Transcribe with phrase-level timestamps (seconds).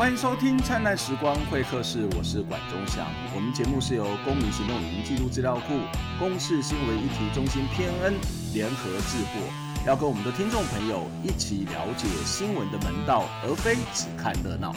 [0.00, 3.06] 欢迎收听《灿烂时光会客室》，我是管中祥。
[3.34, 5.78] 我们节目是由公民行动影音记录资料库、
[6.18, 8.14] 公视新闻议题中心偏恩
[8.54, 9.42] 联合制作，
[9.86, 14.74] 要跟我们的听众朋友一起了解新闻的门道，而非只看热闹。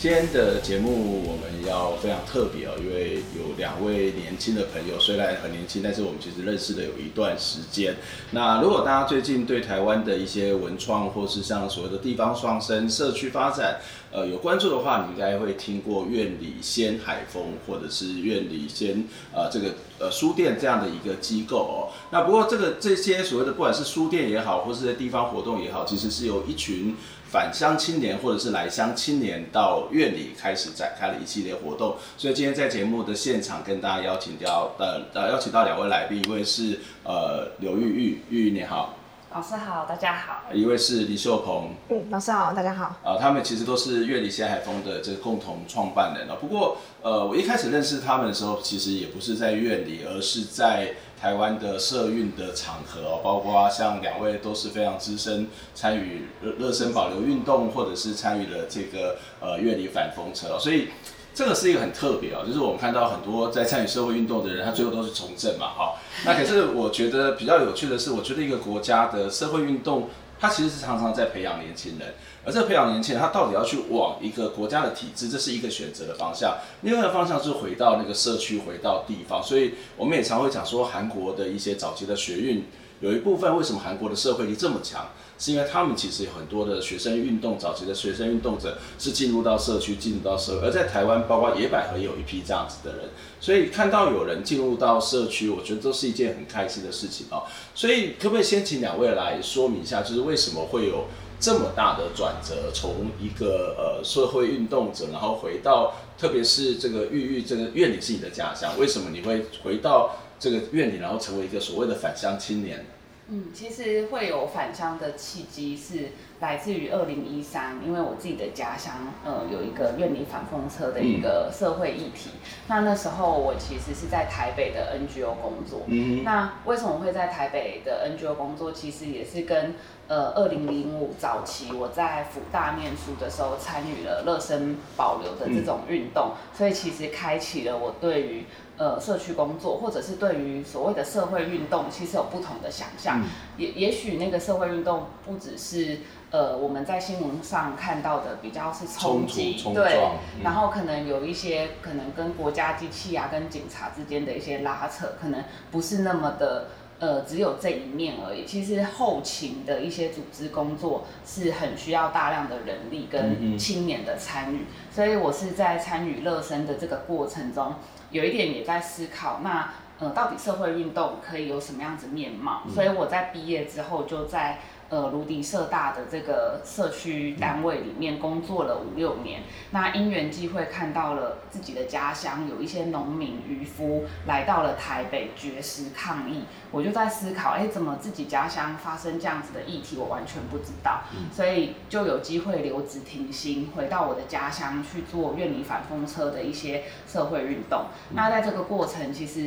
[0.00, 7.96] 今天的节目我们要非常特别哦，因为有两位年轻的朋友，虽然很年轻，但是我们其实认识了有一段时间。
[8.30, 13.80] 那如果大家最近对台湾的一些文创，或是像所谓的地方创生、社区发展，
[14.12, 19.04] 呃，有关注的话，你应该会听过院里先海风，或者是院里先
[19.34, 21.90] 呃这个呃书店这样的一个机构哦。
[22.12, 26.94] 那不过这个这些所谓的不管是书店也好，或是在地方活动也好，其实是由一群。
[27.30, 38.94] 返乡青年或者是来乡青年到院里开始展开了一系列活动，所以今天在节目的现场跟大家邀请到呃呃邀请到两位来宾，一位是呃刘玉玉，玉玉你好，
[39.34, 46.36] 老师好，大家好，一位是黎秀鹏，嗯，老师好，大家好，呃，他们其实都是院里先海风的这个共同创办人了。
[46.36, 50.94] 不过呃我一开始认识他们的时候，其实也不是在院里，而是在。
[51.20, 60.88] 台湾的社运的场合，包括像两位都是非常资深，参与热热身保留运动，或者是参与了这个呃苑里反风车，所以
[61.34, 65.94] 这个是一个很特别哦，就是我们看到很多在参与社会运动的人，他最后都是从政嘛，哈。
[66.24, 70.08] 那可是我觉得比较有趣的是，我觉得一个国家的社会运动，
[70.40, 72.14] 他其实是常常在培养年轻人。
[72.44, 76.58] 而这培养年轻人，他到底要去往一个国家的体制，这是一个选择的方向。
[76.82, 79.42] 另外一个方向是回到那个社区，回到地方。
[79.42, 82.64] 所以我们也常会讲说，韩国的一些早期的学运，
[83.00, 90.66] 有一部分为什么韩国的社会力这么强，是因为他们其实有很多的学生运动，早期的学生运动者是进入到社区，进入到社会。
[90.66, 93.08] 而在台湾，包括野百合也有一批这样子的人。
[93.40, 97.44] 所以看到有人进入到社区，我觉得都是一件很开心的事情哦。
[97.74, 101.04] 所以可不可以先请两位来说明一下，就是为什么会有？
[101.40, 112.84] 这么大的转折，从一个呃社会运动者，然后回到，特别是这个玉玉，这个苑里是你的家乡，为什么你会回到这个苑里，然后成为一个所谓的返乡青年？
[113.30, 122.30] 嗯，其实会有返乡的契机是来自于二零一三，因为我自己的家乡呃有一个苑里反风车的一个社会议题。
[122.32, 125.82] 嗯、那那时候我其实是在台北的 NGO 工作。
[125.88, 128.72] 嗯，那为什么会在台北的 NGO 工作？
[128.72, 129.74] 其实也是跟
[130.06, 138.44] 呃二零零五早期我在辅大念书的时候参与了热身保留的这种运动，嗯、所以其实开启了我对于。
[138.78, 143.20] 呃，社区工作，或者是对于所谓的社会运动，其实有不同的想象。
[143.20, 145.98] 嗯、也也许那个社会运动不只是
[146.30, 149.98] 呃我们在新闻上看到的比较是冲击，对，
[150.36, 156.68] 嗯、然后可能有一些可能跟国家机器啊、跟警察之间的一些拉扯，可能不是那么的
[157.00, 158.46] 呃只有这一面而已。
[158.46, 167.74] 其实后勤的一些组织工作是很需要大量的人力跟青年的参与，嗯嗯，所以我是在参与热身的这个过程中。
[168.10, 172.62] 有一点也在思考，那呃，到底社会运动可以有什么样子面貌？
[172.66, 174.58] 嗯、所以我在毕业之后就在
[174.90, 179.42] 呃卢迪社大的这个社区单位里面工作了五六年。
[179.70, 197.86] 那因缘际会看到了自己的家乡有一些农民渔夫来到了台北绝食抗议，我就在思考，哎、欸，怎么自己家乡发生这样子的议题，我完全不知道，嗯、所以就有机会留职停薪，回到我的家乡去做院里反风车的一些社会运动。
[198.10, 199.46] 嗯、那在这个过程，其实。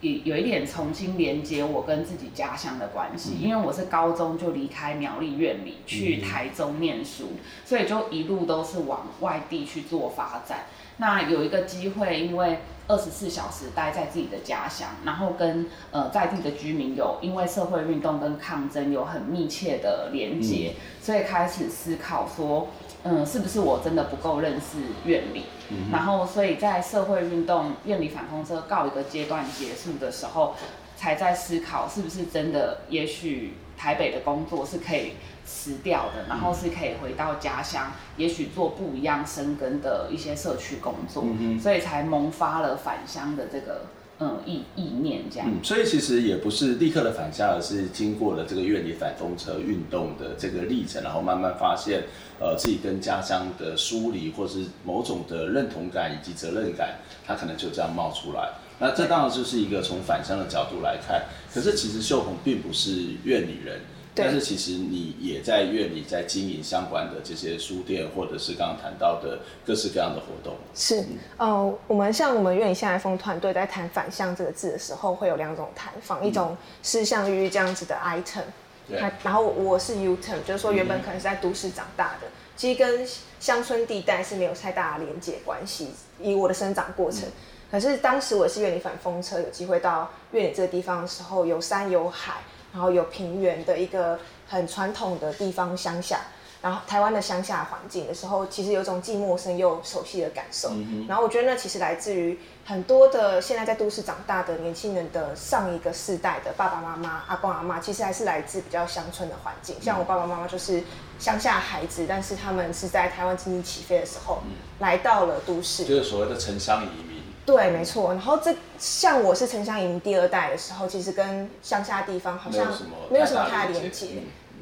[0.00, 7.32] 有有一点重新连接我跟自己家乡的关系，因为我是高中就离开苗栗院里去台中念书，
[7.64, 10.66] 所以就一路都是往外地去做发展。
[10.98, 22.68] 那有一个机会，因为二十四小时待在自己的家乡，然后跟呃在地的居民有因为社会运动跟抗争有很密切的连接，所以开始思考说。
[23.04, 25.44] 嗯，是不是我真的不够认识院里？
[25.70, 30.54] 嗯、然后，所以在社会运动院里反风车告一个阶段结束的时候，
[30.96, 35.12] 才在思考是不是真的，也许台北的工作是可以
[35.46, 43.82] 辞掉的，然后是可以回到家乡，也许做不一样生根的一些社区工作，嗯、所以才萌发了返乡的这个。
[44.20, 45.48] 嗯，意意念这样。
[45.48, 52.02] 嗯，所以其实也不是立刻的返乡，而是经过了这个院里反风车运动的这个历程，然后慢慢发现，
[52.40, 58.50] 呃，自己跟家乡的疏离，或是某种的认同感以及责任感，它可能就这样冒出来。
[58.80, 61.22] 那这当然就是一个从返乡的角度来看。
[61.52, 63.80] 可是其实秀红并不是院里人，
[64.18, 70.56] 但是其实你也在院里在经营相关的这些书店，或者是刚刚谈到的各式各样的活动。
[70.74, 78.42] 是，嗯、呃，我们像我们院里现在风团队在谈反向这个字的时候，会有两种谈法，一种是像玉玉这样子的 item，
[78.88, 83.06] 对，然后我是 U-turn，就是说原本可能是在都市长大的，嗯、其实跟
[83.38, 87.22] 乡村地带是没有太大的连接关系，以我的生长过程。
[87.22, 87.32] 嗯、
[87.70, 92.34] 可是当时我是院里反风车，有机会到院里这个地方的时候，有山有海。
[92.72, 96.20] 然后有平原的一个很传统的地方乡下，
[96.60, 100.68] 然后台湾的乡下环境的时候，其实有种既陌生又熟悉的感受。
[100.72, 109.76] 嗯、哼然后我觉得那其实来自于很多的现在在都市长大的年轻人的上一个世代的爸爸妈妈、阿公阿妈，其实还是来自比较乡村的环境。
[109.80, 110.82] 像我爸爸妈妈就是
[111.18, 117.17] 乡下孩子，但是他们是在台湾经济起飞的时候、嗯、来到了都市，就是所谓的城乡移民。
[117.48, 118.12] 对，没错。
[118.12, 122.66] 然后这像我是城乡移民第二代的时候，其实跟乡下地方好像
[123.08, 124.08] 没有什么太大的连接。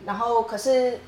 [0.05, 1.01] 然后可是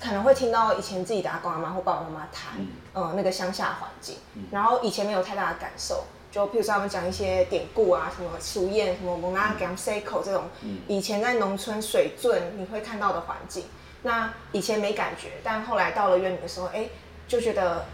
[0.00, 4.16] 可能会听到以前自己的阿公阿妈或爸爸妈妈谈，嗯，呃、那个乡下环境。
[4.50, 10.44] 然后以前没有太大的感受，就譬如说他们讲一些典故啊，什么俗谚，什么蒙拉甘塞口这种，
[10.88, 13.64] 以前在农村水圳你会看到的环境。
[14.02, 16.88] 那以前没感觉，但后来到了院里的时候，哎，
[17.28, 17.84] 就觉得。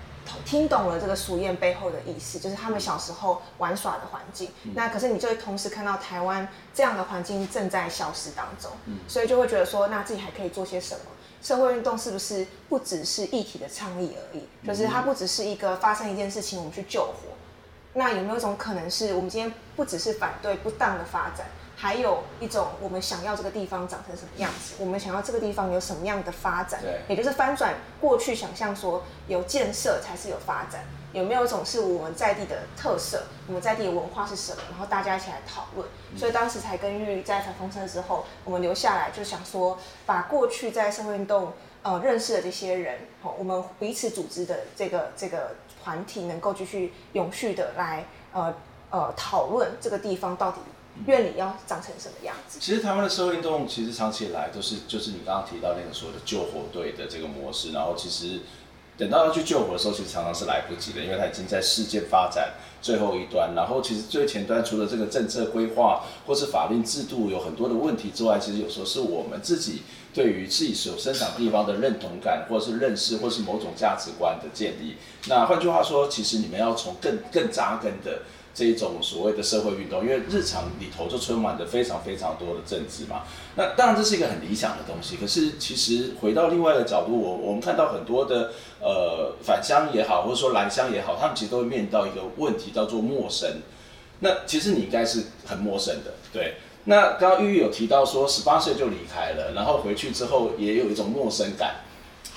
[0.44, 4.50] 听懂了这个俗谚背后的意思，就是他们小时候玩耍的环境。
[4.64, 11.00] 嗯、那可是你就会同时看到台湾这样的环境正在消失当中，嗯、所以就会觉得说，那自己还可以做些什么？
[11.42, 14.46] 社会运动是不是不只是议题的倡议而已？
[14.66, 17.14] 就是它不只是一个发生一件事情，我们去救火。
[17.94, 21.46] 那有没有一种可能是我们今天不只是反对不当的发展？
[21.82, 24.74] 还有一种，我们想要这个地方长成什么样子？
[24.78, 26.80] 我们想要这个地方有什么样的发展？
[26.80, 30.84] 对，也就是翻转过去想象说有建设才是有发展。
[31.12, 33.24] 有没有一种是我们在地的特色？
[33.48, 34.62] 我们在地的文化是什么？
[34.70, 35.84] 然后大家一起来讨论。
[36.16, 39.76] 所以当时才跟玉在台风车之后，我们留下来就想说，
[40.06, 41.52] 把过去在社会运动
[41.82, 48.54] 呃认识的这些人，哦，我们彼此组织的这个这个团体，能够继续永续的来呃
[48.90, 50.60] 呃讨论这个地方到底。
[51.06, 52.58] 院里要长成什么样子？
[52.60, 58.40] 其实台湾的社会运动其实长期以来都是，就是你刚刚提到那个所谓的救火队的这个模式，然后其实
[58.96, 63.54] 等到要去救火的时候，其实常常是来不及的，因为它已经在事件发展最后一端。
[63.56, 74.96] 然后其实最前端除了这个政策规划或是法令制度有很多的问题之外，其实有时候是我们自己对于自己所生长地方的认同感，或者是认识，或是某种价值观的建立。
[75.26, 78.20] 那换句话说，其实你们要从更更扎根的。
[78.54, 83.22] 这一种所谓的社会运动，因为日常里头就充满着非常非常多的政治嘛。
[83.56, 93.62] 那当然这是一个很理想的东西，可是其实回到另外一个角度，我我们看到很多的呃返乡也好，或者说来乡也好，他们其实都会面临到一个问题，叫做陌生。
[94.20, 96.56] 那其实你应该是很陌生的，对。
[96.84, 101.76] 那刚刚玉玉有提到说，十八岁就离开了，然后回去之后也有一种陌生感，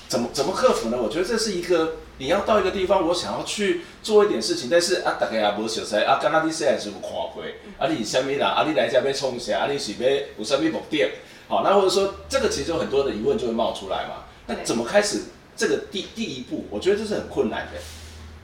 [0.08, 0.96] 怎么怎么克服呢？
[0.98, 1.96] 我觉得这是一个。
[2.18, 7.42] 你要到一个地方，我想要去做一点事情，但是啊，大家也无熟悉啊，刚刚你现在是有看过，
[7.78, 8.40] 啊，你是什么人？
[8.46, 9.58] 啊，你来这边冲啥？
[9.58, 11.10] 啊，你是要有什么目的？
[11.48, 14.24] 好，那或者说这个其实有很多的疑问就会冒出来嘛。
[14.46, 15.24] 那怎么开始
[15.56, 16.64] 这个第第一步？
[16.70, 17.80] 我觉得这是很困难的。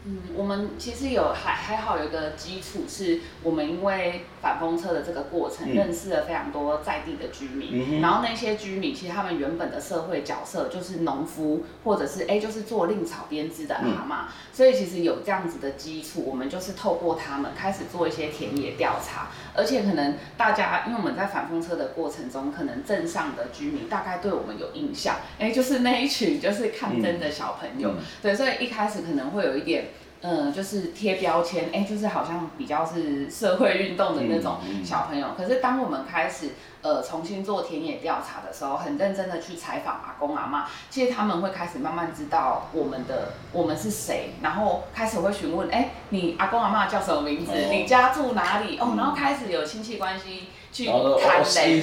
[0.04, 29.91] 嗯，我们其实有还还好有一个基础，是我们因为反风车的这个过程，认识了非常多在地的居民，嗯、然后那些居民其实他们原本的社会角色就是农夫，或者是哎就是做令草编织的阿妈，嗯、所以其实有这样子的基础，我们就是透过他们开始做一些田野调查，而且可能大家因为我们在反风车的过程中，可能镇上的居民大概对我们有印象，哎就是那一群就是抗争的小朋友，对，所以一开始可能会有一点。
[30.22, 35.26] 嗯，就是贴标签，哎、欸，就是好像比较是社会运动的那种小朋友。
[35.26, 36.50] 嗯嗯、可是当我们开始
[36.80, 47.50] 呃重新做田野调查的时候，很认真的去采访阿公阿妈，其实他们会开始慢慢知道我们的我们是谁，然后开始会询问，哎、欸，你阿公阿妈叫什么名字？
[47.50, 48.78] 哦、你家住哪里？
[48.78, 50.48] 哦，然后开始有亲戚关系。
[50.72, 51.82] 去谈嘞，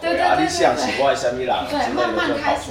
[0.00, 0.48] 对对对
[1.68, 2.70] 对慢慢开始，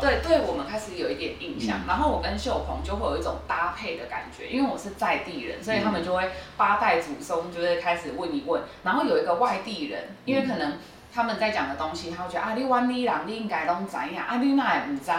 [0.00, 1.80] 对，对我们开始有一点印象。
[1.88, 8.62] 然后我跟秀鹏就会有一种搭配的感觉，因为我是在地人，所以他们就会八代祖宗就会开始问一问。
[8.84, 10.74] 然后有一个外地人，因为可能。
[11.12, 15.10] 他们在讲的东西，他会觉得啊，你湾里人，你应该拢知影，啊，你哪会唔知？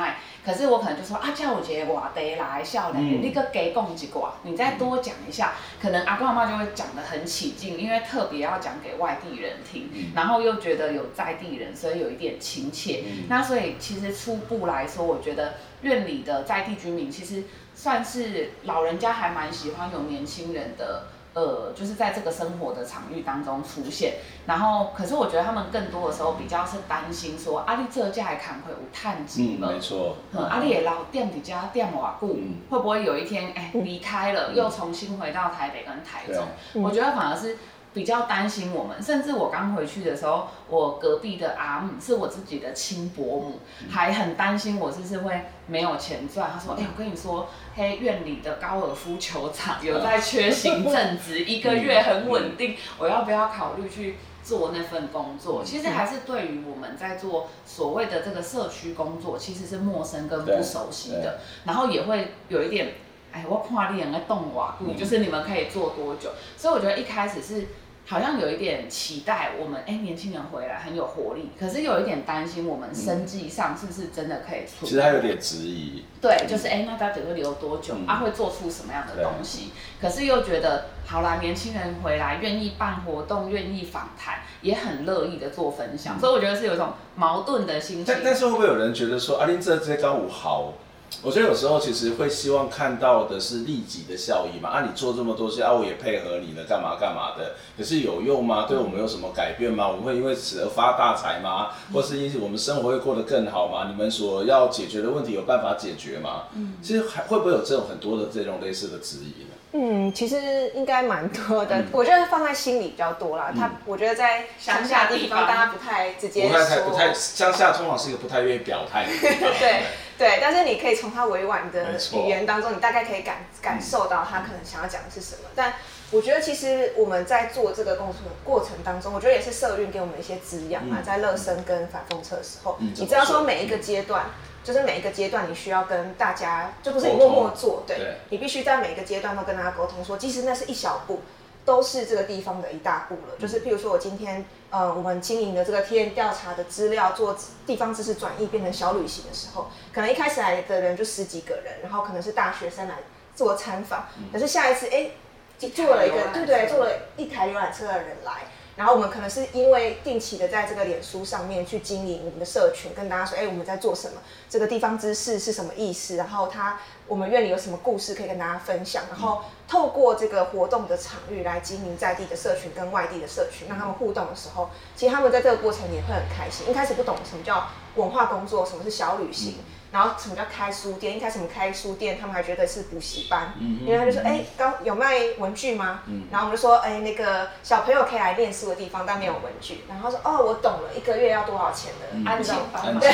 [0.46, 13.04] 可是我可能就说啊，叫我一个外地来少年，你个加讲一寡，你再多讲一下，可能阿公阿妈就会讲得很起劲，因为特别要讲给外地人听，然后又觉得有在地人，所以有一点亲切。
[13.28, 17.44] 那所以其实初步来说，我觉得院里的在地居民其实
[17.76, 21.08] 算是老人家还蛮喜欢有年轻人的。
[21.34, 24.16] 呃，就是在这个生活的场域当中出现。
[24.46, 29.72] 然后，可是我觉得他们更多的时候比较是担心说，阿丽这家还看会有探机了？
[29.72, 30.18] 没错。
[30.34, 36.84] 嗯，阿丽也老店底家店瓦固，会不会有一天哎离开了，又重新回到台北跟台中？
[36.84, 37.58] 我觉得反而是。
[37.94, 46.52] 比较担心我们，甚至我刚回去的时候，我隔壁的阿姆是我自己的亲伯母，还很担心我是不是会没有钱赚。
[46.54, 62.94] 他说：“哎、欸，我跟你说，嘿，院里的高尔夫球场 有在缺行政职，一个月很稳定，我要不要考虑去做那份工作？”其实还是对于我们在做所谓的这个社区工作，其实是陌生跟不熟悉的，然后也会有一点。
[63.32, 66.30] 哎，我看你人在动瓦，嗯，就是你们可以做多久？
[66.58, 67.68] 所以我觉得一开始是
[68.06, 74.84] 好像有一点期待我们，哎，年轻人回来很有活力，可是有一点担心我们生计上是不是真的可以出？
[74.86, 76.04] 其实还有点质疑。
[76.20, 77.94] 对，就是哎，那到底会留多久？
[77.96, 79.70] 嗯、啊，会做出什么样的东西？
[80.02, 88.06] 可是又觉得，好啦，年轻人回来愿意办活动，愿意访谈，也很乐意的做分享，嗯、所以我觉得是有一种矛盾的心情。
[88.08, 90.74] 但但是会不会有人觉得说，阿林这这些刚五好？
[91.22, 98.66] 我觉得有时候其实会希望看到的是立即的效益嘛，啊，你做这么多事啊，我也配合你了，干嘛干嘛的，可是有用吗？
[98.70, 99.88] 对我们有什么改变吗？
[99.88, 101.70] 我们会因为此而发大财吗？
[101.94, 103.88] 或是因此我们生活会过得更好吗？
[103.90, 106.44] 你们所要解决的问题有办法解决吗？
[106.56, 109.50] 嗯，其实还会不会有这种很多的这种类似的质疑呢？
[109.72, 113.52] 嗯，其实应该蛮多的，嗯、我觉得放在心里比较多啦。
[113.56, 119.50] 他、嗯，我觉得在乡下地方，大家不太直接说，不太不太乡下通常是一个不太愿意表态的地方。
[119.60, 119.84] 对
[120.20, 125.44] 对，但是你可以从他委婉的语言当中，你大概可以感感受到他可能想要讲的是什么。
[125.46, 125.74] 嗯、但
[126.12, 130.98] 我觉得其实我们在做这个工作的过程当中，我觉得也是社运给我们一些滋养嘛。
[131.02, 134.26] 在乐生跟反风车的时候，嗯、你知道说每一个阶段。
[134.62, 141.22] 就是每一个阶段，你需要跟大家，就不是你默默做，对，对你必须在每一个阶段都跟大家沟通说，说即使那是一小步，
[141.70, 143.38] 都是这个地方的一大步了。
[143.38, 152.96] 就是譬如说我今天，呃，我们经营的这个田野调查的资料，做地方知识转译变成小旅行的时候，可能一开始来的人就十几个人，然后可能是大学生来
[153.36, 155.12] 做参访，可是下一次，哎，
[155.60, 156.68] 做了一个，对不对？
[156.68, 158.32] 做了一台游览车的人来。
[158.76, 164.22] 然后我们可能是因为定期的在这个脸书上面去经营我们的社群，跟大家说，哎，我们在做什么？
[164.50, 166.16] 这个地方知识是什么意思？
[166.16, 169.04] 然后他我们院里有什么故事可以跟大家分享？
[169.10, 176.70] 然后透过这个活动的场域来经营在地的社群跟外地的社群，让他们互动的时候，其实他们在这个过程也会很开心。
[176.70, 179.56] 一开始不懂什么叫文化工作，什么是小旅行。
[179.92, 181.18] 然后什么叫开书店？
[181.18, 186.02] 一开始我们开书店，他们还觉得是补习班，因为他就说，哎，刚有卖文具吗？
[186.32, 189.84] 然后我们就说，哎，那个小朋友可以来练书的地方，但没有文具。
[189.90, 192.84] 然后说，哦，我懂了，一个月要多少钱的安亲班？
[193.00, 193.10] 对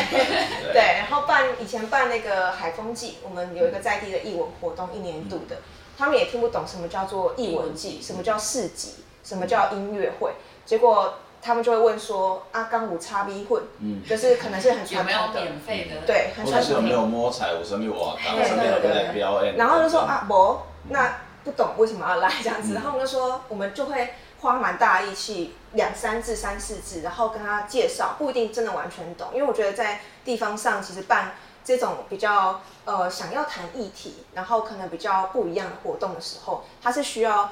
[0.74, 0.82] 对。
[1.00, 5.58] 然后办以前办那个海风季，我们有一个在地的艺文活动，一年一度的，
[5.98, 10.34] 他们也听不懂什么叫做艺文季，什么叫市集，什么叫音乐会，
[10.66, 11.20] 结果。
[11.46, 16.02] 他们就会问说：“阿刚五叉 B 混，嗯，就是可能是很传统的，有没有免费的？
[16.08, 16.76] 对，很传统的。
[16.78, 17.54] 有没有摸彩？
[17.54, 19.56] 我身边我刚身边有在表演。
[19.56, 20.58] 然后就说啊，不，
[20.90, 22.74] 那不懂为什么要来这样子。
[22.74, 31.34] 然后我们就说，我们就会花蛮大力气，两三字、三四字，然后跟他介绍，不一定真的完全懂，因为我觉得在地方上其实办
[31.64, 37.52] 这种比较呃想要谈议题，然后可能比较不一样的活动的时候，他是需要。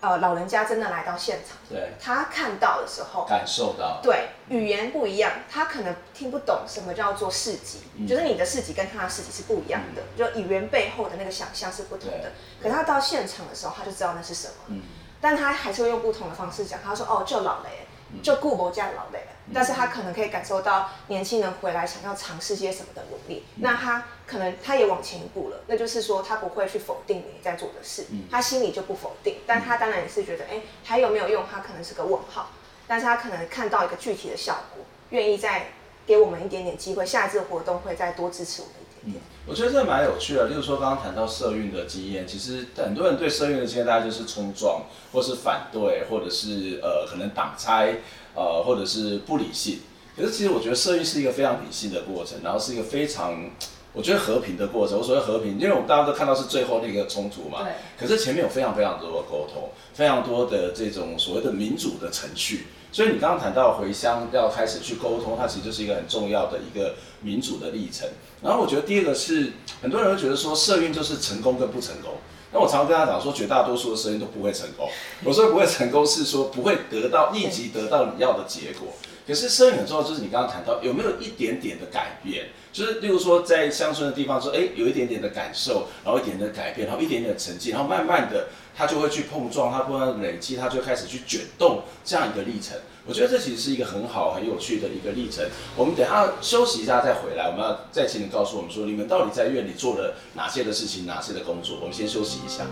[0.00, 12.32] 呃，老人家真的来到现场，对，他看到的时候，感受到，对，语言不一样，他可能听不懂什么叫做市集，嗯、就是你的市集跟他的市集是不一样的，嗯、就语言背后的那个想象是不同的。
[12.62, 14.80] 可他到现场的时候，他就知道那是什么，嗯、
[15.20, 16.80] 但他还是会用不同的方式讲。
[16.82, 17.86] 他说：“哦，就老雷，
[18.22, 19.20] 就顾某家老雷。”
[19.52, 31.44] 但是他可能可以感受到年轻人回来想要尝试些什么的努力，嗯、那他可能他也往前一步了，那就是说他不会去否定你在做的事，嗯、他心里就不否定，但他当然也是觉得，哎，还有没有用？
[31.50, 32.50] 他可能是个问号，
[32.86, 35.72] 但是他可能看到一个具体的效果，愿意再
[36.06, 39.24] 给我们一点点机会，下一次活动会再多支持我们一点点。
[39.50, 47.96] 嗯、我觉得这蛮有趣的，例如说刚刚谈到社运的经验，其实很多人对社运的经验，大家就是冲撞，或是反对，或者是呃可能挡拆。
[48.32, 49.80] 呃，或者是不理性，
[50.16, 53.50] 可是其实我觉得社运是一个非常理性的过程，然后是一个非常，
[53.92, 54.96] 我觉得和平的过程。
[54.96, 57.66] 我所谓和平，因为我们大家都看到是最后那个冲突嘛，
[57.98, 62.68] 可是前面有非常非常多的沟通，非常多的这种所谓的民主的程序。
[62.92, 68.08] 所以你刚刚谈到回乡要开始去沟通，它其实就是一个很重要的一个民主的历程。
[68.42, 72.14] 然后我觉得第二个是，很多人会觉得说社运就是成功跟不成功。
[72.52, 74.88] 那我常常跟他讲说，绝大多数的社运都不会成功。
[75.24, 78.94] 我说不会成功是说不会得到立即得到你要的结果。
[79.26, 92.76] 可是社运很重要，就是你刚刚谈到有没有一点点的改变，就是例如说在乡村的地方说，哎，有一点点的感受，然后一点点的改变，然后一点点的成绩，然后慢慢的它就会去碰撞，它不断累积，它就开始去卷动这样一个历程。
[93.06, 95.44] 我觉得这其实是一个很好、很有趣的一个历程。
[95.76, 101.78] 我们等下休息一下再回来，我们要再请你告诉我们说，你们到底在院里做了哪些的事情，哪些的工作？
[101.80, 102.64] 我们先休息一下。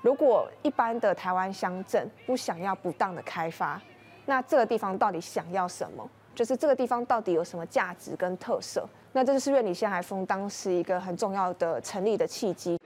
[0.00, 3.80] 如果一般的台湾乡镇不想要不当的开发，
[4.24, 6.08] 那这个地方到底想要什么？
[6.38, 8.88] 就是这个地方到底有什么价值跟特色？
[9.12, 12.78] 那这就是院里仙海峰当时一个很重要的成立的契机。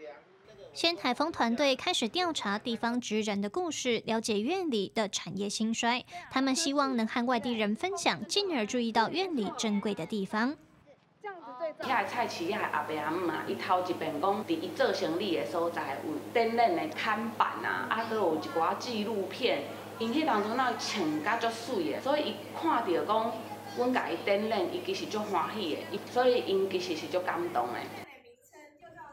[0.72, 6.02] 仙海峰团队开始调查地方职人的故事，了解院里的产业兴衰。
[6.30, 10.56] 他们希望能和外地人分享，进而注意到院里珍贵的地方。
[11.20, 11.86] 这样子对。
[11.86, 19.64] 遐菜市，遐个阿伯阿姆啊，伊头一遍讲，伫伊做生意的所在有展览的看板啊，啊，都有一寡纪录片。
[19.98, 23.32] 因迄当中那穿甲足水的，所以伊看到讲，
[23.76, 27.74] 阮甲伊展览，伊其实足欢喜的，所以因其实是足感动的。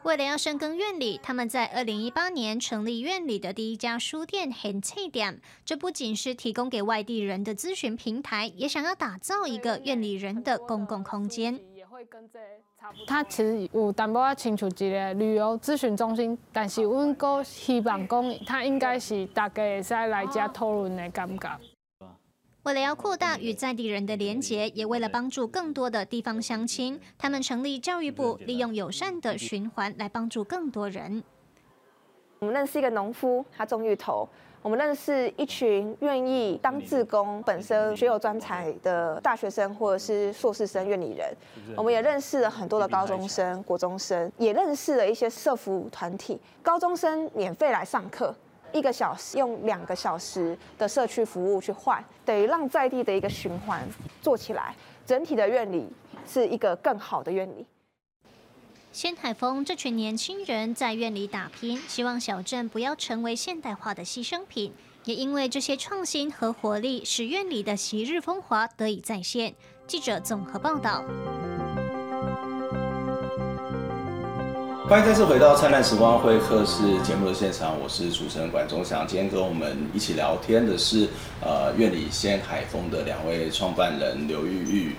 [0.02, 5.42] 为了要深耕院里，他们在二零一八年成立院里的第一家书店很气点。
[5.62, 11.60] 这不仅是提供给外地人的咨询平台，也想要打造一个院里人的公共空间。
[13.06, 21.60] 它其实有淡薄仔亲像一个旅游咨询中心，但是阮阁希望讲，他应该是大家会使来遮讨论的感觉。
[22.62, 31.22] 为了要扩大与在地人的连结，也为了帮助更多的地方乡亲，他们成立教育部，利用友善的循环来帮助更多人。
[32.38, 34.28] 我们认识一个农夫，他种芋头。
[34.62, 41.34] 我们认识一群愿意当志工、本身学有专才的大学生或者是硕士生院里人。
[41.74, 46.38] 我们也认识了很多的高中生、国中生，也认识了一些社服团体。
[46.62, 48.34] 高中生免费来上课，
[48.70, 53.82] 一个小时用两个小时的社区服务去换，等于让在地的一个循环
[54.20, 54.74] 做起来，
[55.06, 55.88] 整体的院里
[56.26, 57.64] 是一个更好的院里。
[58.92, 64.72] 仙海峰这群年轻人在院里打拼，希望小镇不要成为现代化的牺牲品。
[65.04, 69.54] 也因为这些创新和活力，使院里的昔日风华得以再现。
[69.86, 71.04] 记者综合报道。
[74.88, 79.06] 欢迎再次回到《灿烂时光会客室》节目的现场，我是主持人管中祥。
[79.06, 81.08] 今天跟我们一起聊天的是，
[81.40, 84.96] 呃，院里仙海峰的两位创办人刘玉玉。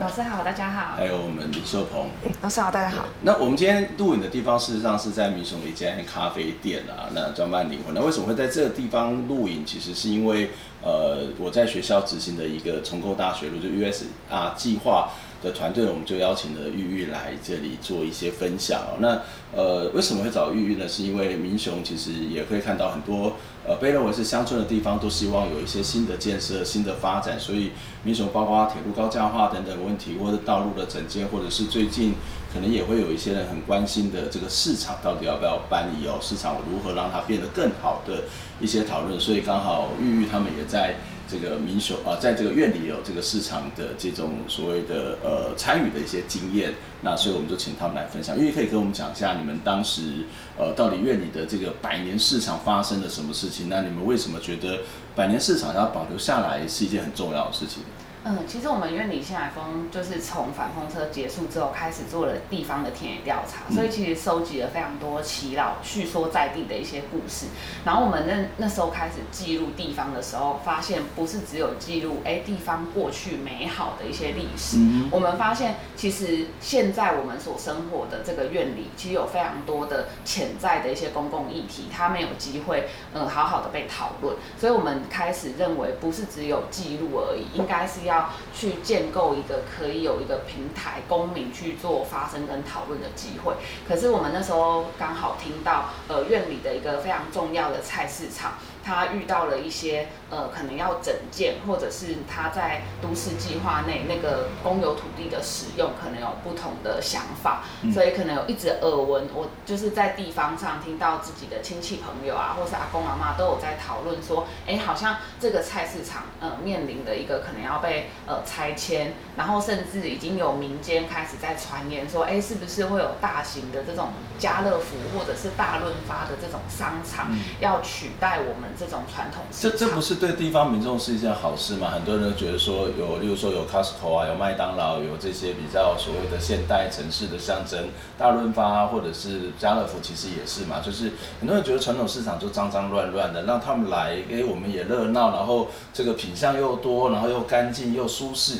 [0.00, 0.94] 老师好，大家好。
[0.94, 2.06] 还有我们李秀鹏。
[2.40, 3.04] 老师好，大家好。
[3.22, 7.92] 那我们今天录影的地方，事实上是在民雄的一间咖啡店啊，那专办灵魂。
[7.92, 9.66] 那为什么会在这个地方录影？
[9.66, 10.50] 其实是因为，
[10.84, 15.10] 呃，我在学校执行的一个重构大学路就 USR 计划
[15.42, 18.80] 的团队，我们就邀请了玉玉来这里做一些分享。
[19.00, 19.20] 那
[19.52, 20.86] 呃，为什么会找玉玉呢？
[20.86, 23.32] 是因为民雄其实也可以看到很多。
[23.68, 32.14] 呃，被认为是乡村的地方，都希望有一些新的建设、新的发展，所以民雄包括铁路高架化等等问题，或者道路的整建，或者是最近
[32.50, 38.24] 可能也会有一些人很关心的这个市场到底要不要搬移哦，市场如何让它变得更好的
[38.58, 40.96] 一些讨论，所以刚好玉玉他们也在。
[41.28, 48.38] 这个民雄啊，在这个院里有这个市场的这种所谓的呃参与的一些经验，那所以我们就请他们来分享。
[48.38, 50.24] 因为可以跟我们讲一下你们当时
[50.56, 53.68] 呃到底院里的这个百年市场发生了什么事情？
[53.68, 54.80] 那你们为什么觉得
[55.14, 57.82] 百年市场要保留下来是一件很重要的事情？
[58.24, 67.46] 嗯，其实我们院里新海峰就是从反风车结束之后开始做了地方的田野调查，嗯、所以其实收集了非常多耆老叙说在地的一些故事。
[67.84, 84.36] 然后我们那那时候开始记录地方的时候，发现不是只有记录哎地方过去美好的一些历史，嗯、我们发现其实现在我们所生活的这个院里，其实有非常多的潜在的一些公共议题，它没有机会嗯好好的被讨论。
[84.58, 88.30] 所以我们开始认为，不是只有记录而已，应该是要。
[88.52, 93.54] 去建构一个可以有一个平台，公民去做发声跟讨论的机会。
[93.86, 98.54] 可是我们那时候刚好听到，呃，院里的一个非常重要的菜市场。
[98.88, 109.28] 他遇到了一些呃，可能要整建，或者是他在都市计划内那个公有土地的使用，可能有不同的想法，嗯、所以可能有一直耳闻。
[109.34, 128.77] 我就是在地方上听到自己的亲戚朋友啊，或是阿公阿妈都有在讨论说，哎、欸，好像这个菜市场呃面临的一个可能要被呃拆迁，然后甚至已经有民间开始在传言说，哎、欸，是不是会有大型的这种家乐福或者是大润发的这种商场、嗯、要取代我们？
[128.78, 131.90] 这种传统，这这不是对地方民众是一件好事吗？
[131.90, 140.80] 很多人都觉得说有，例如说有 Costco 啊，有麦当劳，有这些比较所谓的现代城市的象征，大润发或者是家乐福，其实也是嘛。
[140.80, 141.10] 就是
[141.40, 148.58] 很多人觉得传统市场就脏脏乱乱的，让他们来，哎，我们也热闹，然后这个品相又多，然后又干净又舒适。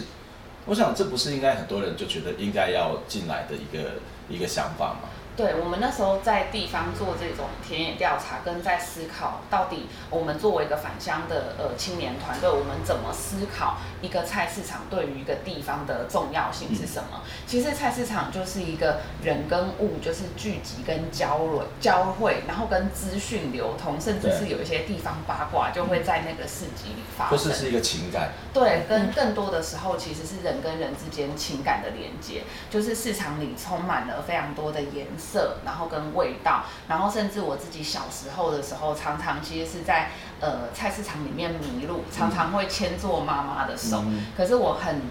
[0.66, 3.92] 我想这不是应该很多人就觉得应该要进来的一个
[4.28, 5.08] 一个想法吗？
[5.38, 17.22] 对，我们那时候在地方做这种田野调查，跟在思考到底我们作为一个返乡的呃青年团队，我们怎么思考一个菜市场对于一个地方的重要性是什么？
[17.46, 27.38] 其实菜市场就是一个人跟物就是聚集跟交流交汇，然后跟资讯流通，甚至是有一些地方八卦就会在那个市集里发生。
[27.38, 28.30] 或是是一个情感。
[28.52, 35.27] 对，跟更多的时候其实是人跟人之间情感的连接，就是市场里充满了非常多的颜色。
[35.32, 40.10] 色，然后跟味道，然后甚至我自己小时候的时候，常常其实是在
[40.40, 45.02] 呃菜市场里面迷路，常常会牵着妈妈的手，嗯、可是我很。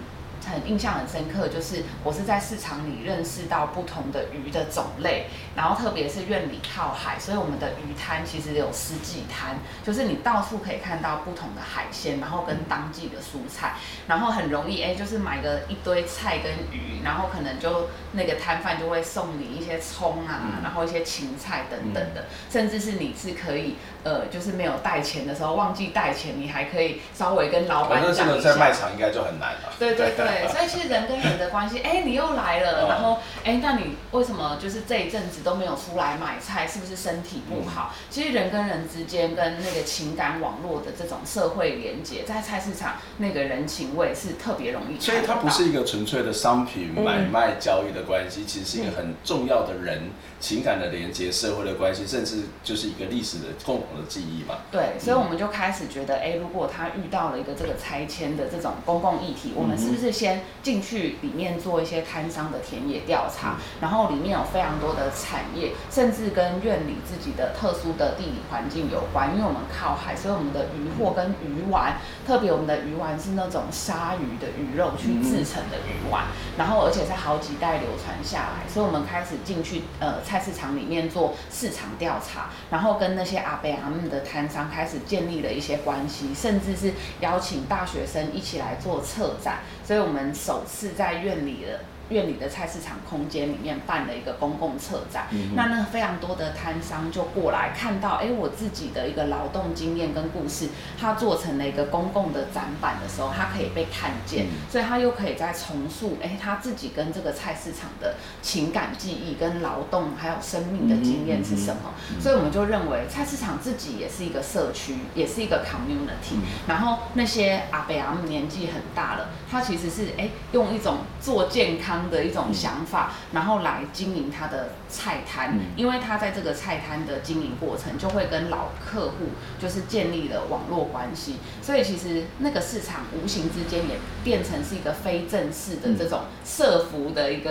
[0.46, 13.74] 很印象很深刻，就是我是在市场里认识到不同的鱼的种类，然后特别是院里靠海，所以我们的鱼摊其实有四季摊，就是你到处可以看到不同的海鲜，然后跟当季的蔬菜，
[14.06, 23.76] 然后很容易哎，就是买个一堆菜跟鱼，然后可能就那个摊贩就会送你一些葱啊，然后一些芹菜等等的，甚至是你是可以
[24.08, 28.52] 呃，就是没有带钱的时候忘记带钱，你还可以稍微跟老板讲一下。
[28.52, 29.72] 在卖场应该就很难了。
[29.78, 30.48] 对对对。
[30.48, 36.66] 所以其实人跟人的关系，哎，你又来了，然后，哎，那你为什么就是这一阵子都没有出来买菜？
[36.66, 37.92] 是不是身体不好？
[38.08, 44.98] 其实人跟人之间跟那个情感网络的这种社会连接，在菜市场那个人情味是特别容易。
[44.98, 54.58] 所以它不是一个纯粹的商品买卖交易的关系，其实是一个很重要的人情感的连接、社会的关系，甚至就是一个历史的共同的记忆嘛。
[54.70, 69.30] 对，所以我们就开始觉得，哎，如果他遇到了一个这个拆迁的这种公共议题，我们是不是先先进去里面做一些摊商的田野调查，然后里面有非常多的产业，甚至跟院里自己的特殊的地理环境有关。
[69.34, 76.24] 因为我们靠海，所以我们的鱼货跟鱼丸，特别我们的鱼丸是那种鲨鱼的鱼肉去制成的鱼丸，
[76.58, 90.18] 然后而且是好几代流传下来，所以我们开始进去呃菜市场里面做市场调查，然后跟那些阿伯他们的摊商开始建立了一些关系，甚至是邀请大学生一起来做策展，所以我们。
[90.34, 91.80] 首次在院里的。
[92.10, 100.68] 苑里的菜市场空间里面办了一个公共策展，嗯、那那非常多的摊商就过来看到，哎，我自己的一个劳动经验跟故事，
[100.98, 111.92] 他做成了一个公共的展板的时候，他可以被看见，嗯、所以他又可以再重塑，哎，他自己跟这个菜市场的情感记忆、跟劳动还有生命的经验是什么？
[112.20, 116.42] 所以我们就认为菜市场自己也是一个社区，也是一个 community、嗯。
[116.66, 121.97] 然后那些阿伯阿姆年纪很大了，他其实是哎用一种做健康。
[122.10, 137.50] 的一种想法，然后来经营他的菜摊，嗯、因为他在这个菜摊的经营过程，就会跟老客户就是建立了网络关系，所以其实那个市场无形之间也变成是一个非正式的这种设服的一个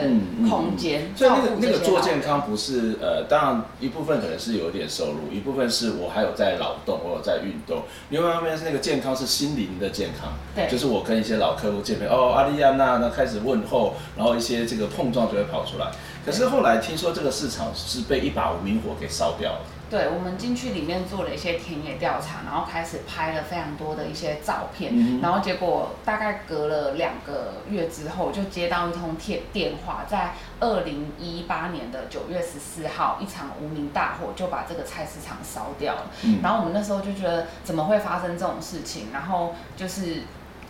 [0.49, 1.11] 空间。
[1.15, 7.83] 所以那个那个做健康不是呃，当然一部分可能是有点收入，一部分是我还有在劳动，我有在运动。
[8.09, 14.36] 另外一方面是那个健康是心灵的健康，对，就是我跟一些老客户见面，哦，阿丽亚娜那开始问候，然后。
[14.37, 15.91] 一些这个碰撞就会跑出来，
[16.25, 19.59] 可是后来听说这个市场是被一把无名火给烧掉了。
[19.89, 36.11] 对，我们进去里面做了一些田野调查，然后开始拍了非常多的一些照片，嗯、然后结果大概隔了两个月之后，就接到一通电电话，在二零一八年的九月十四号，一场无名大火就把这个菜市场烧掉了。
[36.23, 39.07] 嗯、然后我们那时候就觉得怎么会发生这种事情？
[39.13, 40.23] 然后就是。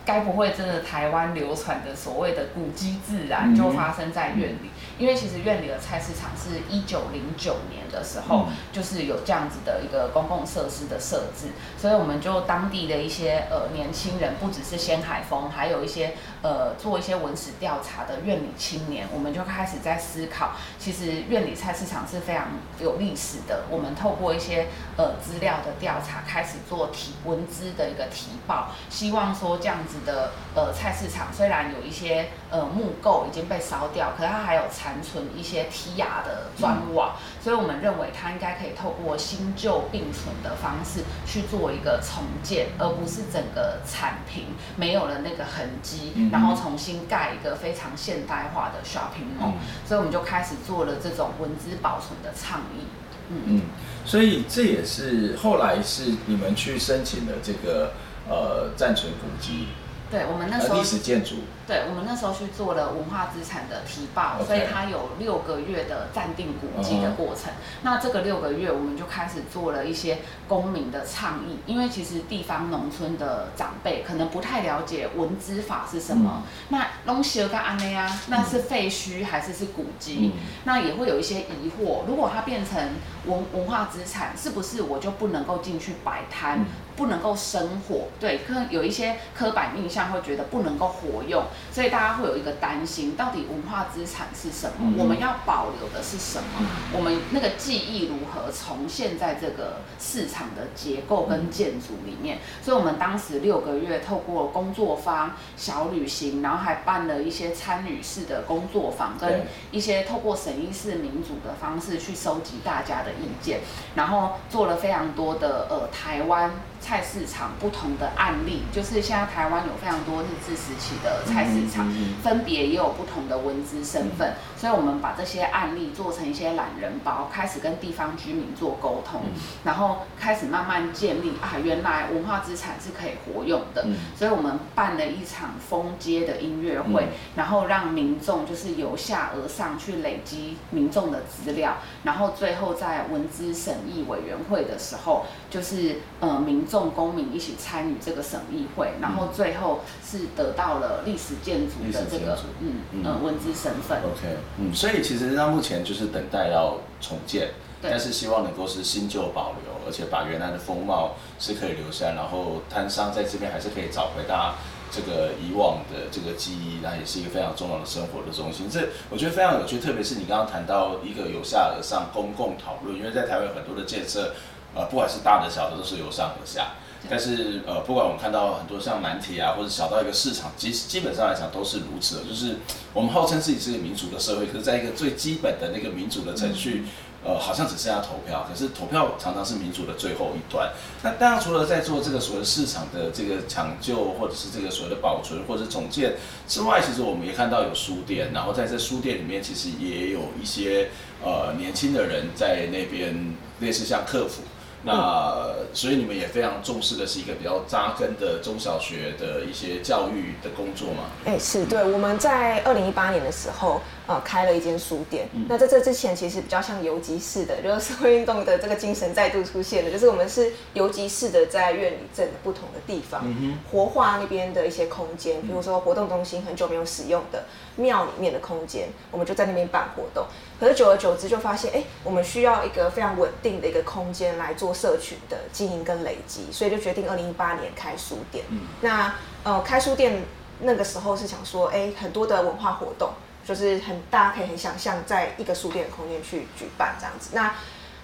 [0.08, 4.70] 该不会真的台湾流传的所谓的古迹自然就发生在院里？
[4.96, 22.46] 因为其实院里的菜市场是一九零九年的时候，就是有这样子的一个公共设施的设置，所以我们就当地的一些呃年轻人，不只是鲜海风，还有一些呃做一些文史调查的院里青年，我们就开始在思考，其实院里菜市场是非常
[22.80, 23.64] 有历史的。
[23.70, 29.98] 我们透过一些呃资料的调查，开始做提文资的一个提报，希望说这样子。
[30.06, 52.84] 的呃菜市场虽然有一些呃木构已经被烧掉，可是它还有残存一些梯牙的砖瓦，所以我们认为它应该可以透过新旧并存的方式去做一个重建，而不是整个铲平没有了那个痕迹，嗯、然后重新盖一个非常现代化的 shopping mall，嗯、所以我们就开始做了这种文字保存的倡议。
[53.30, 53.62] 嗯，嗯，
[54.04, 57.92] 所以这也是后来是你们去申请的这个
[58.28, 59.68] 呃暂存古迹。
[60.10, 61.36] 对，我们那时候历史建筑，
[61.68, 67.52] 对，我们那时候去做了文化资产的提报.所以它有六个月的暂定古迹的过程。
[67.52, 67.82] Uh.
[67.82, 76.42] 那这个六个月，我们就开始做了一些公民的倡议，因为其实地方农村的长辈可能不太了解文资法是什么。
[76.42, 80.32] 嗯、那东西跟安内啊，那是废墟还是是古迹？
[80.34, 82.06] 嗯、那也会有一些疑惑。
[82.08, 82.80] 如果它变成
[83.26, 86.60] 文文化资产，是不是我就不能够进去摆摊？
[86.60, 86.64] 嗯
[86.98, 94.74] 不能够生火，对，可能有一些刻板印象会觉得不能够活用，所以大家会有一个担心，到底文化资产是什么？
[94.80, 96.48] 嗯、我们要保留的是什么？
[96.60, 102.38] 嗯、我们那个记忆如何重现在这个市场的结构跟建筑里面？
[102.38, 113.60] 嗯、所以我们当时六个月透过工作坊、小旅行，然后还办了一些参与式的工作坊，跟一些透过审议式民主的方式去收集大家的意见，
[113.94, 116.50] 然后做了非常多的呃台湾。
[116.88, 121.86] 菜市场不同的案例，就是现在台湾有非常多日治时期的菜市场，
[122.22, 129.20] 分别也有不同的文资身份，所以我们把这些案例做成一些懒人包，开始跟地方居民做沟通，
[129.64, 146.66] 然后开始慢慢建立啊，原来文化资产是可以活用的，所以我们办了一场封街的音乐会，然后让民众就是由下而上去累积民众的资料，然后最后在文资审议委员会的时候，就是呃民。
[146.68, 153.98] 众公民一起参与这个审议会，然后最后是得到了历史建筑的这个嗯嗯文字身份。
[153.98, 157.50] OK，嗯，所以其实那目前就是等待要重建，
[157.82, 164.54] 但是希望能够是新旧保留，而且把原来的风貌是可以留下，然后摊商在这边还是可以找回大家
[164.90, 168.68] 这个以往的这个记忆，那也是一个非常重要的生活的中心。
[168.70, 174.34] 这我觉得非常有趣，特别是你刚刚谈到一个由下而上公共讨论，因为在台湾有很多的建设。
[174.78, 176.74] 呃，不管是大的小的，都是由上而下。
[177.08, 182.24] 但是呃，不管我们看到很多像难题啊，或者小到一个市场，其实基本上来讲都是如此。
[182.28, 182.56] 就是
[182.92, 186.84] 我们号称自己是一个民主的社会，可是在一个最基本的那个民主的程序，
[187.24, 188.44] 呃，好像只剩下投票。
[188.50, 190.72] 可是投票常常是民主的最后一端。
[191.04, 196.16] 那当然，除了在做这个所谓的市场的这个抢救，或者是这个所谓的保存或者是重建
[196.48, 200.90] 之外，其实我们也看到有书店，然后在这书店里面，其实也有一些
[201.24, 204.42] 呃年轻的人在那边，类似像客服。
[204.84, 211.10] 那所以你们也非常重视的是一个比较扎根的中小学的一些教育的工作嘛？
[211.24, 215.28] 哎、是对，我们在二零一八年的时候，呃，开了一间书店。
[215.34, 227.44] 嗯、那在这之前，其实比较像游击式的，就是社会运动的这个精神再度出现了，就是我们是游击式的在院里镇的不同的地方，嗯、活化那边的一些空间，比如说活动中心很久没有使用的
[227.76, 230.24] 庙里面的空间，我们就在那边办活动。
[230.58, 238.42] 可是久而久之就发现，哎、欸，我们需要一个非常稳定的一个空间来做社群的经营跟累积，所以就决定二零一八年开书店。
[238.48, 240.22] 嗯、那呃，开书店
[240.60, 243.10] 那个时候是想说，哎、欸，很多的文化活动，
[243.48, 247.30] 就是很大家可以很想象在一个书店的空间去举办这样子。
[247.32, 247.54] 那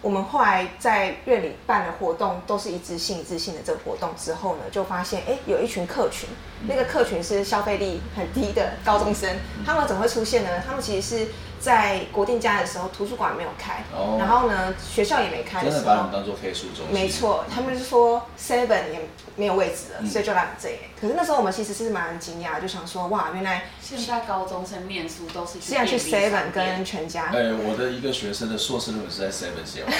[0.00, 6.26] 我们后来在院里办的活动都是一致性、一致性的这个活动之后呢，就发现哎、有一群客群，
[6.66, 10.62] 那个客群是消费力很低的高中生，他们怎么会出现呢？
[10.66, 11.28] 他们其实是。
[11.64, 16.92] 在国定假的时候，图书馆没有开，oh, 然后呢，学校也没开的时候，真的把我们当做黑书中心。
[16.92, 20.76] 没错，他们就说 Seven 也没有位置了，嗯、所以就来我们这里。
[21.00, 27.30] 可是那时候我们其实是蛮惊讶，就想说，哇，原来现在高中生念书都是现在去 Seven 跟全家。
[27.32, 29.92] 哎，我的一个学生的硕士论文是在 Seven 写完。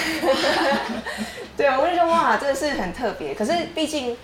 [1.57, 3.33] 对啊，我就说哇，真的是很特别。
[3.33, 4.15] 可是毕竟。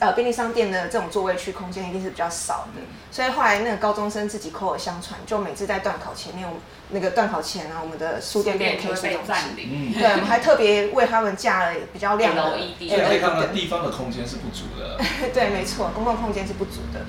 [0.00, 6.56] 呃，便利商店的这种座位区空间一定是比较少的，所以后来那个高中生自己口耳相传，就每次在段考前面，我
[6.90, 15.00] 那个段考前啊，我们的书店变 K 书中心，嗯，对，我们还 特别为他们架了比较亮的 LED，所以可以看到地方的空间是不足的。
[15.32, 17.00] 对，没错，公共空间是不足的，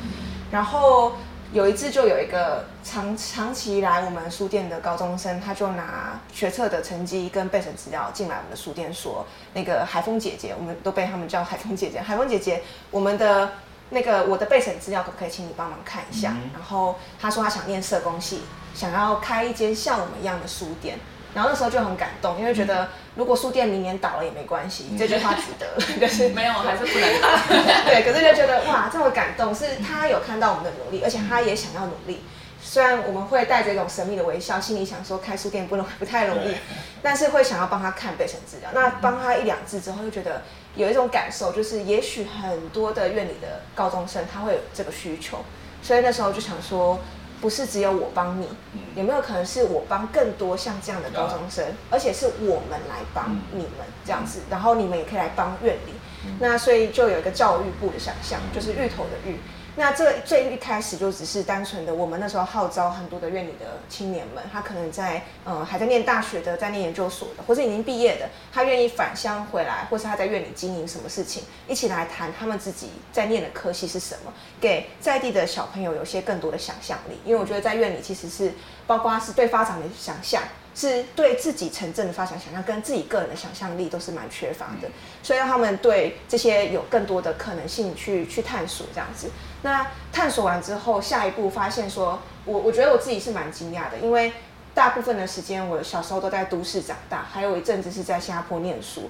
[0.51, 1.13] 然后。
[1.51, 11.99] 有一次，就有一个长长期来我们书店的高中生，他就拿学测的成绩跟备审资料进来我们的书店，说：“那个海风姐姐，我们都被他们叫海风姐姐。
[11.99, 13.51] 海风姐姐，我们的
[13.89, 18.43] 那个我的备审资料可不可以请你帮忙看一下？”然后他说他想念社工系，
[18.75, 20.99] 想要开一间像我们一样的书店。
[21.33, 25.67] 然后那时候就很感动，因为觉得如果书店明年倒了也没关系，嗯、这句话值得。
[25.99, 27.27] 就是没有，还是不能倒。
[27.85, 32.23] 对，可是就觉得哇，这么感动，是他有看到我们的努力，而且他也想要努力。
[32.61, 36.55] 虽然我们会带着一种神秘的微笑，心里想说开书店不容不太容易，
[37.01, 38.69] 但是会想要帮他看备审资料。
[38.73, 40.41] 那帮他一两次之后，就觉得
[40.75, 45.45] 有一种感受，就是也许很多的院里的高中生他会有这个需求，
[45.81, 46.99] 所以那时候就想说。
[47.41, 48.47] 不是只有我帮你，
[48.95, 55.93] 有没有可能是我帮更多像这样的高中生，而且是我们来帮你们这样子，然后你们也可以来帮院里。
[56.39, 59.37] 那所以就有一个教育部的想象，就是芋头的芋，
[59.75, 77.17] 那这最一开始就只是单纯的，我们那时候号召很多的院里的青年们，他可能在呃还在念大学的，在念研究所的，或者已经毕业的，他愿意返乡回来，或是他在院里经营什么事情，一起来谈他们自己在念的科系是什么，给在地的小朋友有些更多的想象力。
[77.23, 78.51] 因为我觉得在院里其实是
[78.85, 80.43] 包括是对发展的想象。
[80.75, 84.87] 是对自己城镇的发展想象，跟自己个人的想象力都是蛮缺乏的，
[85.21, 89.29] 所以让他们对这些有更多的可能性去去探索这样子。
[89.61, 94.33] 那探索完之后，下一步发现说，我我觉得我自己是蛮惊讶的，因为
[94.73, 99.09] 大部分的时间我小时候都在都市长大，还有一阵子是在新加坡念书，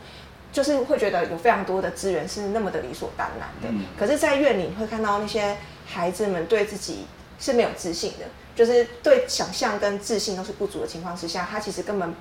[0.51, 3.85] 就是会觉得有非常多的资源是那么的理所当然的。
[3.97, 7.05] 可是，在院里会看到那些孩子们对自己
[7.39, 8.25] 是没有自信的。
[8.55, 12.13] 就是对想象跟自信都是不足的情况之下，他其实根本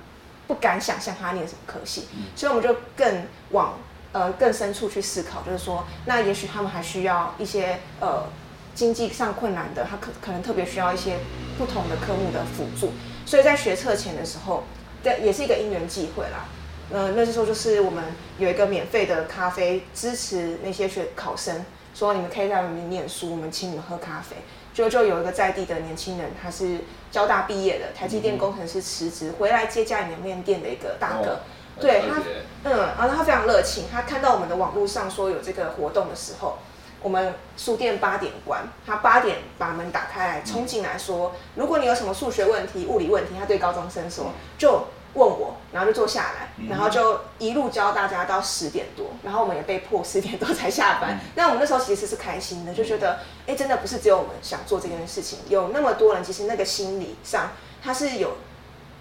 [0.47, 3.77] 不敢想象他念什么科系，所以我们就更往
[4.11, 8.25] 呃更深处去思考，就是说，那也许他们还需要一些呃
[8.73, 11.17] 经济上困难的，他可可能特别需要一些
[11.57, 12.91] 不同的科目的辅助，
[13.25, 14.63] 所以在学测前的时候，
[15.03, 16.45] 对，也是一个因缘际会啦。
[16.91, 18.03] 呃，那时候就是我们
[18.39, 24.35] 有一个免费的咖啡支持那些学考生，说你们可以在外面念书，我们请你们喝咖啡。
[24.73, 26.79] 就就有一个在地的年轻人，他是
[27.11, 31.41] 交大毕业的，台积电工程师辞职回来接家里面店的一个大哥，
[31.79, 32.21] 对他，
[32.63, 36.57] 嗯，然后他非常热情，他看到我们的网络上说有这个活动的时候，
[37.01, 44.87] 我们书店八点关，他八点把门打开来冲进来说，如果你有什么数学问题、物理问题，他对高中生说就。
[45.15, 51.19] 问我，然后就坐下来，然后就一路教大家到十点多，然后我们也被迫十点多才下班。
[51.33, 58.37] 那我们那时候其实是开心的，就觉得，哎，真的不是只有我们想做这件事情，有那么多人，其实那个心理上他是有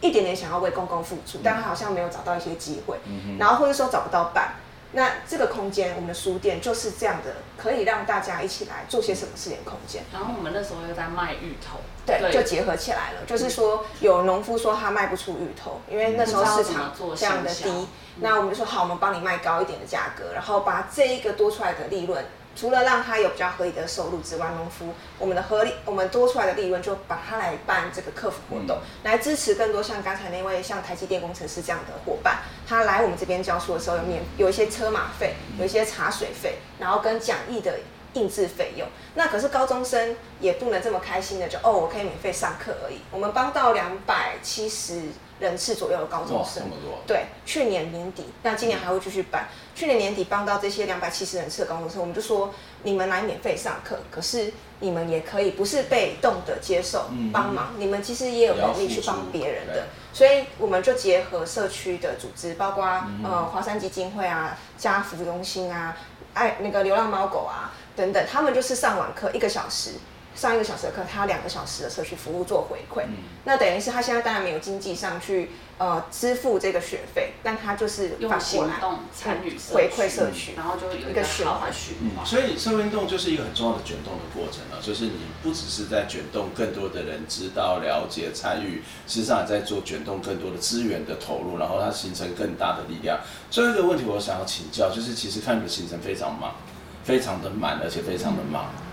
[0.01, 2.99] 一点点想要为公共付出，但他好像没有找到一些机会，
[3.39, 4.55] 然后或者说找不到伴。
[4.93, 10.03] 那这个空间，我们的书店就是这样的，可以让大家一起来做些什么事情空间。
[10.11, 13.21] 然后我们那时候又在卖芋头，对，对就结合起来了。
[13.27, 17.87] 就是说，有农夫说他卖不出芋头，因为那时候市场非常的低。
[18.21, 22.25] 那我们就说好，我们帮你卖高一点的价格，然后把这一个多出来的利润。
[22.59, 37.79] 除了让他有比较合理的收入之外，农夫我们的合理，我们多出来的利润就把它来办这个客服活动，嗯、来支持更多像刚才那位像台积电工程师这样的伙伴，他来我们这边教书的时候有免有一些车马费，有一些茶水费，然后跟讲义的
[38.15, 38.89] 印制费用。
[39.15, 42.99] 那可是高中生也不能这么开心的就哦，我可以免费上课而已。
[43.13, 45.03] 我们帮到两百七十。
[45.41, 46.65] 人次左右的高中生，
[47.07, 49.47] 对，去年年底，那今年还会继续办。
[49.75, 59.87] 去年年底帮到这些两百七十人次的高中生，我们就说你们来免费上课，可是你们也可以不是被动的接受帮忙，你们其实也有能力去帮别人的。
[60.13, 62.85] 所以我们就结合社区的组织，包括
[63.23, 65.97] 呃华山基金会啊、家福中心啊、
[66.35, 69.93] 爱那个流浪猫狗啊等等，他们就是上完课一个小时。
[70.39, 82.25] 上一个小时的课，他两个小时的社区服务做回馈，嗯、那等于是他现在当然没有经济上去呃支付这个学费，但他就是用行动参与回馈社区，然后就有一个循环循环。
[82.25, 93.19] 所以社会运动就是一个很重要的卷动的过程啊，就是你不只是在卷动更多的人知道、了解、参与，实际上也在做卷动更多的资源的投入，然后它形成更大的力量。
[93.51, 96.55] 最后一个问题，我想要请教，就是其实看你的行程非常忙，
[97.03, 98.67] 非常的满，而且非常的忙。
[98.73, 98.88] 嗯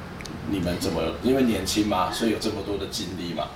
[0.49, 1.01] 你们怎么？
[1.23, 3.47] 因为年轻嘛，所以有这么多的精力嘛。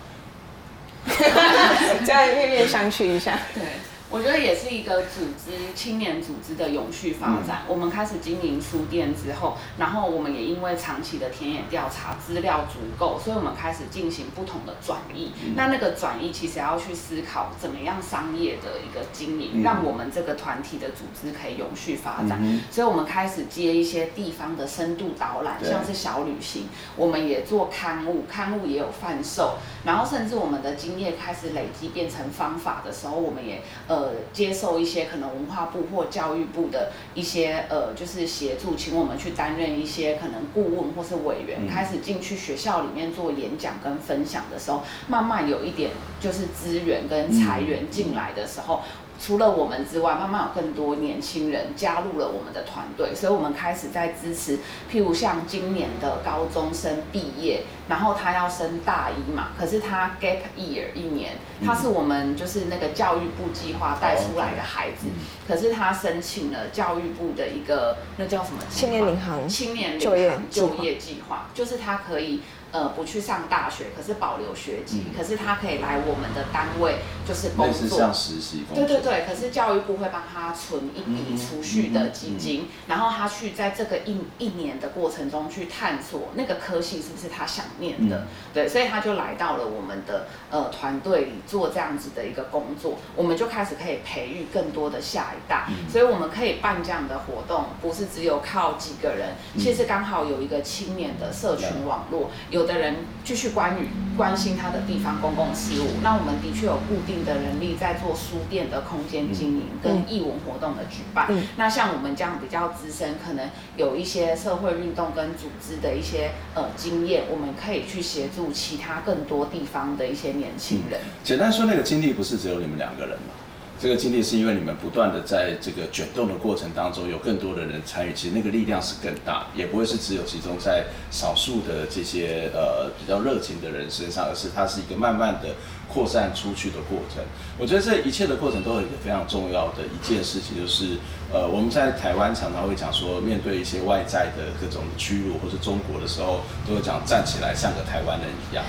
[2.06, 3.39] 再面面相觑一下。
[3.54, 3.63] 对。
[4.12, 7.62] 我觉得也是一个组织青年组织的永续发展。
[7.67, 15.32] 我们开始经营书店之后，然后我们也因为长期的田野调查资料足够，所以我们开始进行不同的转移。
[15.56, 22.41] 那那个转移其实要去思考怎么样商业的一个经营，让我们这个团体的组织可以永续发展。
[22.72, 33.98] 所以我们开始接一些地方的深度导览，像是小旅行，我们也做刊物，刊物也有贩售，然后甚至我们的经验开始累积变成方法的时候，我们也呃。
[33.99, 48.81] 呃，接受一些可能文化部或教育部的一些呃，就是协助，请我们去担任一些可能顾问或是委员，开始进去学校里面做演讲跟分享的时候，慢慢有一点就是资源跟财源进来的时候。
[49.19, 54.58] 除了我们之外，慢慢有更多年轻人加入了我们的团队，所以我们开始在支持，
[54.91, 61.34] 譬如像今年的高中生毕业，然后他要升大一嘛，可是他 gap year 一年，
[61.65, 65.08] 他是我们就是那个教育部计划带出来的孩子，
[65.47, 68.60] 可是他申请了教育部的一个那叫什么？
[68.69, 72.41] 青年领航青年领航就业计划，就是他可以。
[72.72, 76.98] 呃不去上大学，可是保留学籍，嗯、可是他可以来我们的单位
[77.28, 78.86] 就是工作，像实习工作。
[78.86, 103.87] 对对对，可是教育部会帮他存一笔储蓄的基金，嗯嗯嗯、然后他去在这个一一年的过程中去探索那个科系是不是他想念的，嗯、对，所以他就来到了我们的呃团队里做这样子的一个工作，我们就开始可以培育更多的下一代，嗯、所以我们可以办这样的活动，不是只有靠几个人，其实刚好有一个青年的社群网络，有的人继续关于
[104.17, 111.27] 关心他的地方公共事务，那我们的确有固定的人力在做书店的空间经营跟艺文活动的举办。
[111.29, 120.99] 嗯、那像我们这样比较资深，可能有一些社会运动跟组织的一些呃经验，我们可以去协助其他更多地方的一些年轻人。
[120.99, 123.33] 嗯、简单说，那个经历不是只有你们两个人吗？
[123.80, 135.56] 这个经历是因为你们不断的在这个卷动的过程当中，有更多的人参与，其实那个力量是更大，也不会是只有集中在少数的这些呃比较热情的人身上，而是它是一个慢慢的
[135.88, 137.23] 扩散出去的过程。
[137.58, 140.98] 我觉得这一切的过程都有一个非常重要的一件事情，就是
[141.32, 148.65] 呃我们在台湾常常会讲说，面对一些外在的各种屈辱或是中国的时候，都会讲站起来像个台湾人一样。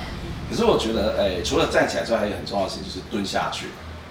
[0.48, 3.66] 可是我觉得，哎，除了站起来之外，还有很重要的事情就是蹲下去。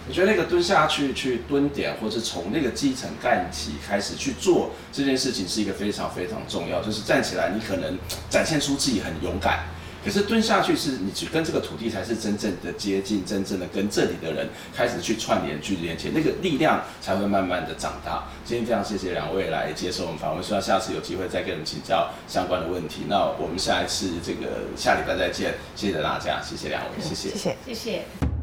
[0.09, 6.81] 我觉得那个蹲下去去蹲点，或是从那个基层干起开始去做这件事情，是一个非常非常重要。
[6.81, 7.95] 就是站起来，你可能
[8.27, 9.65] 展现出自己很勇敢，
[10.03, 18.23] 可是蹲下去是你去跟这个土地才是真正的接近，真正的跟这里的人开始去串联、去连接，那个力量才会慢慢的长大。
[18.43, 23.01] 今天非常谢谢两位来接受我们访问，希望下次有机会再跟你们请教相关的问题。
[23.07, 28.38] 那我们下一次这个下礼拜再见，谢谢大家，谢谢两位，谢谢，谢谢，谢谢。